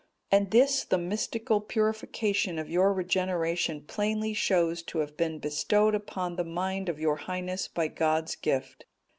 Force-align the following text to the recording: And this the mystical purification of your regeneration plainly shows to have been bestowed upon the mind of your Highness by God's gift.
And 0.31 0.49
this 0.49 0.83
the 0.83 0.97
mystical 0.97 1.61
purification 1.61 2.57
of 2.57 2.71
your 2.71 2.91
regeneration 2.91 3.81
plainly 3.83 4.33
shows 4.33 4.81
to 4.81 4.97
have 4.97 5.15
been 5.15 5.37
bestowed 5.37 5.93
upon 5.93 6.37
the 6.37 6.43
mind 6.43 6.89
of 6.89 6.99
your 6.99 7.17
Highness 7.17 7.67
by 7.67 7.87
God's 7.87 8.33
gift. 8.35 8.85